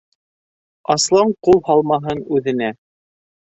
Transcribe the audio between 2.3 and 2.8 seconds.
үҙенә...